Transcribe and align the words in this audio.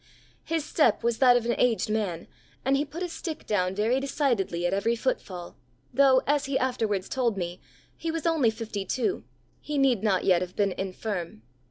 His 0.43 0.65
step 0.65 1.03
was 1.03 1.19
that 1.19 1.37
of 1.37 1.45
an 1.45 1.53
aged 1.59 1.87
man, 1.87 2.27
and 2.65 2.75
he 2.75 2.83
put 2.85 3.03
his 3.03 3.13
stick 3.13 3.45
down 3.45 3.75
very 3.75 3.99
decidedly 3.99 4.65
at 4.65 4.73
every 4.73 4.95
foot 4.95 5.21
fall; 5.21 5.57
though, 5.93 6.23
as 6.25 6.45
he 6.45 6.57
afterwards 6.57 7.07
told 7.07 7.37
me, 7.37 7.61
he 7.95 8.09
was 8.09 8.25
only 8.25 8.49
fifty 8.49 8.83
two, 8.83 9.25
he 9.59 9.77
need 9.77 10.01
not 10.01 10.23
yet 10.23 10.41
have 10.41 10.55
been 10.55 10.71
infirm." 10.71 11.43